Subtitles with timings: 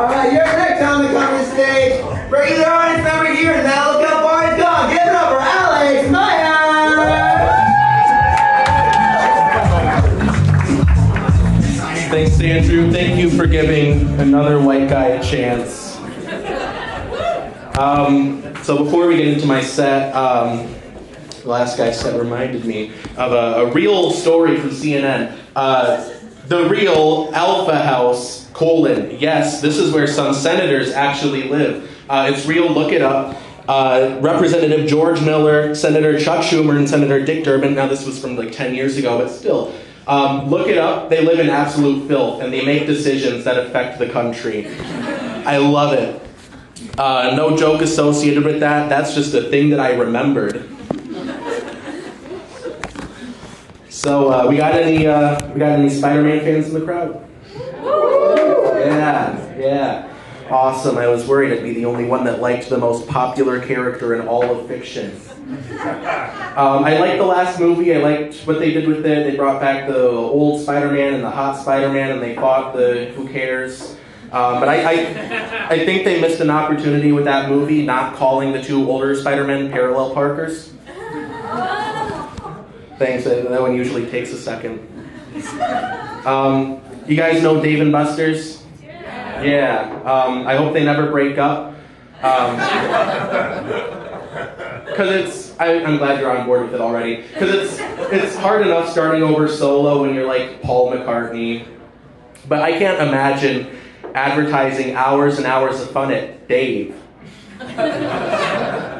[0.00, 4.08] All right, your next time to come to stage, regular audience member here, now look
[4.08, 4.88] far it's gone.
[4.88, 6.50] Give it up for Alex Meyer.
[12.08, 12.90] Thanks, Andrew.
[12.90, 15.98] Thank you for giving another white guy a chance.
[17.78, 20.74] Um, so before we get into my set, um,
[21.42, 25.36] the last guy set reminded me of a, a real story from CNN.
[25.54, 31.90] Uh, the real Alpha House, colon, yes, this is where some senators actually live.
[32.10, 33.34] Uh, it's real, look it up.
[33.66, 37.74] Uh, Representative George Miller, Senator Chuck Schumer, and Senator Dick Durbin.
[37.74, 39.72] Now, this was from like 10 years ago, but still.
[40.06, 41.08] Um, look it up.
[41.08, 44.68] They live in absolute filth and they make decisions that affect the country.
[45.46, 46.20] I love it.
[46.98, 48.90] Uh, no joke associated with that.
[48.90, 50.68] That's just a thing that I remembered.
[53.88, 57.26] So, uh, we got any uh, we got any Spider-Man fans in the crowd?
[59.00, 60.16] Yeah, yeah.
[60.50, 60.98] Awesome.
[60.98, 64.26] I was worried I'd be the only one that liked the most popular character in
[64.26, 65.18] all of fiction.
[66.50, 67.94] Um, I liked the last movie.
[67.94, 69.30] I liked what they did with it.
[69.30, 73.28] They brought back the old Spider-Man and the hot Spider-Man, and they fought the who
[73.28, 73.92] cares.
[74.32, 78.52] Um, but I, I, I think they missed an opportunity with that movie, not calling
[78.52, 80.72] the two older Spider-Men parallel Parkers.
[82.98, 83.24] Thanks.
[83.24, 84.86] That that one usually takes a second.
[86.20, 88.59] Um, you guys know Dave and Buster's?
[89.42, 90.00] Yeah.
[90.04, 91.74] Um, I hope they never break up.
[94.84, 97.22] Because it's, I, I'm glad you're on board with it already.
[97.22, 97.78] Because it's,
[98.12, 101.66] it's hard enough starting over solo when you're like Paul McCartney.
[102.48, 103.78] But I can't imagine
[104.14, 106.94] advertising hours and hours of fun at Dave.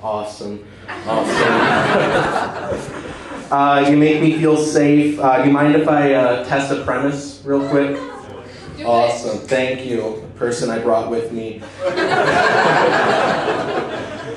[0.00, 0.64] Awesome.
[1.06, 2.94] Awesome.
[3.50, 5.18] Uh, you make me feel safe.
[5.18, 7.98] Uh, you mind if I uh, test a premise real quick?
[8.84, 9.38] Awesome.
[9.38, 11.60] Thank you, the person I brought with me.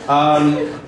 [0.08, 0.82] um,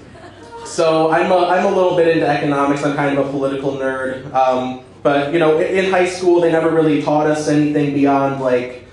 [0.65, 2.83] so I'm a, I'm a little bit into economics.
[2.83, 4.33] I'm kind of a political nerd.
[4.33, 8.41] Um, but you know, in, in high school, they never really taught us anything beyond
[8.41, 8.85] like,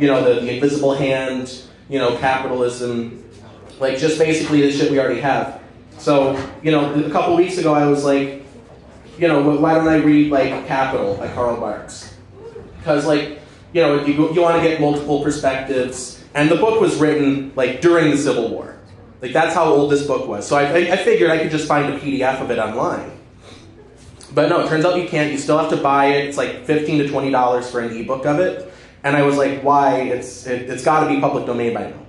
[0.00, 3.24] you know, the, the invisible hand, you know, capitalism,
[3.78, 5.60] like just basically the shit we already have.
[5.98, 8.44] So, you know, a couple weeks ago, I was like,
[9.18, 12.14] you know, why don't I read like Capital by Karl Marx?
[12.78, 13.40] Because like,
[13.72, 17.80] you know, you, you want to get multiple perspectives, and the book was written like
[17.80, 18.78] during the Civil War.
[19.20, 20.46] Like that's how old this book was.
[20.46, 23.10] So I, I, I figured I could just find a PDF of it online.
[24.32, 25.32] But no, it turns out you can't.
[25.32, 26.26] You still have to buy it.
[26.26, 28.72] It's like fifteen to twenty dollars for an ebook of it.
[29.02, 30.00] And I was like, why?
[30.00, 32.06] It's it, it's got to be public domain by now.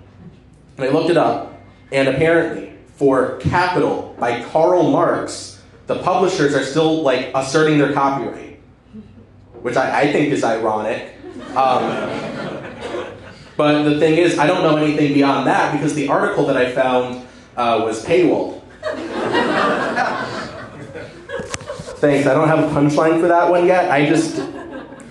[0.77, 6.63] And I looked it up, and apparently, for Capital by Karl Marx, the publishers are
[6.63, 8.59] still like asserting their copyright,
[9.61, 11.15] which I, I think is ironic.
[11.55, 12.19] Um,
[13.57, 16.71] but the thing is, I don't know anything beyond that because the article that I
[16.71, 17.27] found
[17.57, 18.61] uh, was paywalled.
[21.99, 22.27] Thanks.
[22.27, 23.91] I don't have a punchline for that one yet.
[23.91, 24.41] I just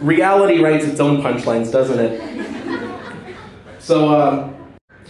[0.00, 2.20] reality writes its own punchlines, doesn't it?
[3.78, 4.54] So um,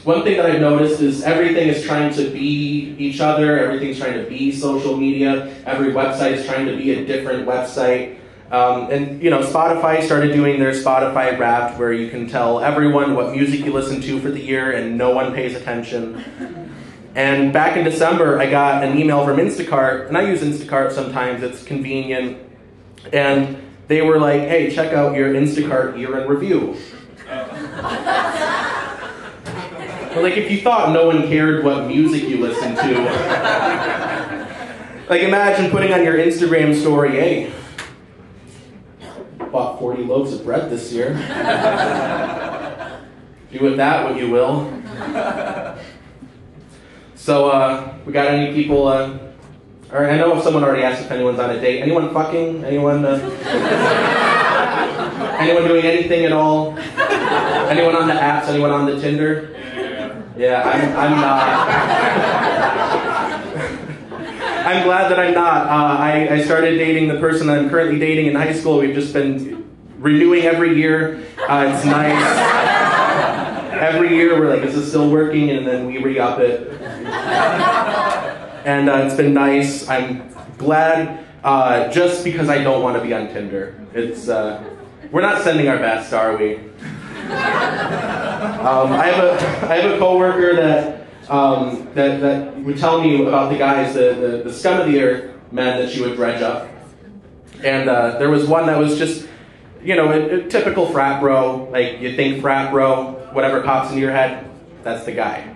[0.04, 3.58] one thing that I've noticed is everything is trying to be each other.
[3.58, 5.54] Everything's trying to be social media.
[5.66, 8.18] Every website is trying to be a different website.
[8.50, 13.14] Um, and you know, Spotify started doing their Spotify Wrapped, where you can tell everyone
[13.14, 16.24] what music you listen to for the year, and no one pays attention.
[17.14, 21.42] And back in December, I got an email from Instacart, and I use Instacart sometimes.
[21.42, 22.38] It's convenient,
[23.12, 26.76] and they were like, "Hey, check out your Instacart year in review."
[30.08, 32.94] But, like, if you thought no one cared what music you listened to,
[35.08, 37.52] like, imagine putting on your Instagram story, "Hey,
[39.50, 41.14] bought 40 loaves of bread this year.
[43.50, 44.70] Do with that what you will.
[47.14, 48.88] So, uh, we got any people?
[48.88, 49.18] Uh,
[49.90, 51.82] or I know if someone already asked if anyone's on a date.
[51.82, 52.64] Anyone fucking?
[52.64, 53.04] Anyone?
[53.04, 53.16] Uh,
[55.40, 56.78] anyone doing anything at all?
[56.78, 58.48] Anyone on the apps?
[58.48, 59.54] Anyone on the Tinder?
[60.36, 62.37] Yeah, I'm, I'm not.
[64.68, 65.66] I'm glad that I'm not.
[65.66, 68.80] Uh, I, I started dating the person I'm currently dating in high school.
[68.80, 69.66] We've just been
[69.96, 71.24] renewing every year.
[71.48, 72.22] Uh, it's nice.
[73.80, 75.48] Every year we're like, is this still working?
[75.48, 76.70] And then we re up it.
[78.66, 79.88] And uh, it's been nice.
[79.88, 80.28] I'm
[80.58, 83.80] glad uh, just because I don't want to be on Tinder.
[83.94, 84.62] It's, uh,
[85.10, 86.56] we're not sending our best, are we?
[86.56, 86.62] Um,
[88.92, 89.32] I have a
[89.70, 94.14] I have a coworker that um, that that would tell me about the guys, the,
[94.14, 96.68] the, the scum of the earth men that she would dredge up,
[97.64, 99.28] and uh, there was one that was just
[99.82, 101.68] you know, a, a typical frat bro.
[101.70, 104.50] Like you think frat bro, whatever pops into your head,
[104.82, 105.54] that's the guy.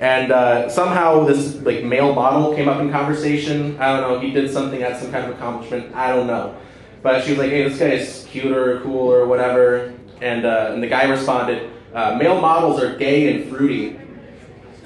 [0.00, 3.78] And uh, somehow this like male model came up in conversation.
[3.80, 4.20] I don't know.
[4.20, 5.94] He did something, had some kind of accomplishment.
[5.94, 6.56] I don't know.
[7.02, 10.70] But she was like, "Hey, this guy is cute or cool or whatever." And uh,
[10.72, 13.98] and the guy responded, uh, "Male models are gay and fruity,"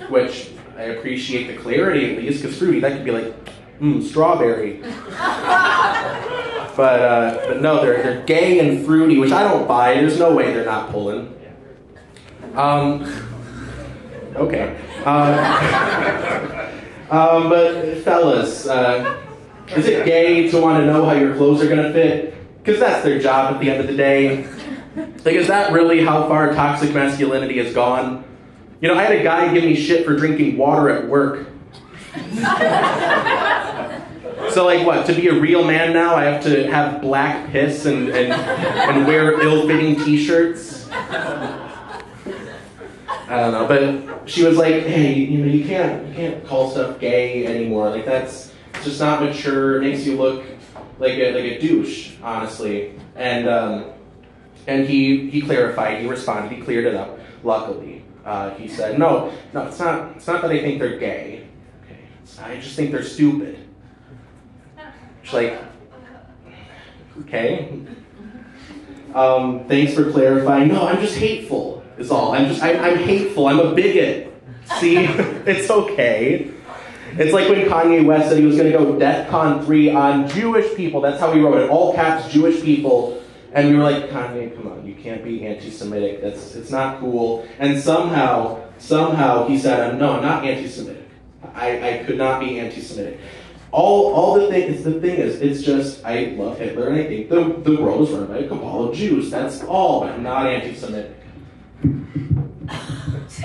[0.09, 3.35] which I appreciate the clarity at least, because fruity that could be like,
[3.81, 4.81] mm, strawberry.
[6.77, 9.95] but uh, but no, they're they're gay and fruity, which I don't buy.
[9.95, 11.39] There's no way they're not pulling.
[12.55, 13.05] Um,
[14.37, 14.79] okay.
[15.05, 16.71] Uh,
[17.11, 19.23] um, but fellas, uh,
[19.77, 22.35] is it gay to want to know how your clothes are gonna fit?
[22.59, 24.47] Because that's their job at the end of the day.
[25.25, 28.25] Like, is that really how far toxic masculinity has gone?
[28.83, 31.47] You know, I had a guy give me shit for drinking water at work.
[34.51, 35.07] so, like, what?
[35.07, 39.07] To be a real man now, I have to have black piss and, and, and
[39.07, 40.91] wear ill fitting t shirts?
[40.91, 42.01] I
[43.29, 46.99] don't know, but she was like, "Hey, you know, you can't you can't call stuff
[46.99, 47.89] gay anymore.
[47.89, 48.53] Like that's
[48.83, 49.77] just not mature.
[49.81, 50.45] It makes you look
[50.99, 53.93] like a like a douche, honestly." And um,
[54.67, 56.01] and he he clarified.
[56.03, 56.51] He responded.
[56.53, 57.21] He cleared it up.
[57.43, 60.17] Luckily, uh, he said, "No, no, it's not.
[60.17, 61.47] It's not that I think they're gay.
[61.85, 61.99] Okay,
[62.43, 63.59] I just think they're stupid."
[65.23, 65.59] She's like,
[67.21, 67.81] "Okay."
[69.15, 70.69] Um, thanks for clarifying.
[70.69, 72.33] No, I'm just hateful is all.
[72.33, 73.47] I'm just, I, I'm hateful.
[73.47, 74.33] I'm a bigot.
[74.79, 76.51] See, it's okay.
[77.19, 80.75] It's like when Kanye West said he was going to go DEFCON 3 on Jewish
[80.75, 81.03] people.
[81.03, 81.69] That's how he wrote it.
[81.69, 83.22] All caps, Jewish people.
[83.55, 86.23] And we were like, Kanye, come on, you can't be anti-Semitic.
[86.23, 87.47] That's it's not cool.
[87.59, 91.07] And somehow, somehow he said, no, I'm not anti-Semitic.
[91.55, 93.21] I, I could not be anti-Semitic.
[93.71, 97.05] All, all the thing is the thing is, it's just I love Hitler and I
[97.05, 99.31] think the, the world is run by a cabal of Jews.
[99.31, 101.17] That's all, but I'm not anti-Semitic.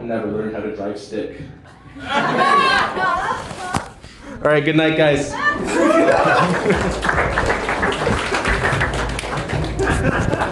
[0.00, 1.40] I never learned how to drive stick.
[4.42, 5.34] All right, good night, guys.
[10.00, 10.49] Thank you.